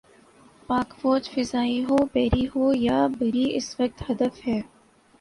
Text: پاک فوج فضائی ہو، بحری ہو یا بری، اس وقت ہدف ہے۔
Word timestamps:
پاک 0.67 0.95
فوج 1.01 1.29
فضائی 1.29 1.83
ہو، 1.85 1.97
بحری 2.13 2.45
ہو 2.55 2.73
یا 2.73 3.07
بری، 3.19 3.45
اس 3.57 3.75
وقت 3.79 4.09
ہدف 4.09 4.47
ہے۔ 4.47 4.59